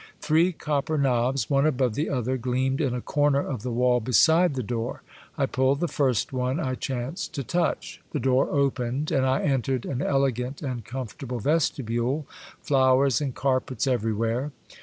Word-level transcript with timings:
Three 0.19 0.51
copper 0.51 0.97
knobs, 0.97 1.47
one 1.47 1.67
above 1.67 1.93
the 1.93 2.09
other, 2.09 2.35
gleamed 2.35 2.81
in 2.81 2.95
a 2.95 3.01
corner 3.01 3.39
of 3.39 3.61
the 3.61 3.69
wall 3.71 3.99
beside 3.99 4.55
the 4.55 4.63
door. 4.63 5.03
I 5.37 5.45
pulled 5.45 5.79
the 5.79 5.87
first 5.87 6.33
one 6.33 6.59
I 6.59 6.73
chanced 6.73 7.35
to 7.35 7.43
touch; 7.43 8.01
the 8.09 8.19
door 8.19 8.49
opened, 8.49 9.11
and 9.11 9.27
I 9.27 9.43
entered 9.43 9.85
an 9.85 10.01
elegant 10.01 10.63
and 10.63 10.83
comfortable 10.83 11.37
vestibule, 11.37 12.25
flowers 12.63 13.21
and 13.21 13.35
carpets 13.35 13.85
every' 13.85 14.13
where. 14.13 14.51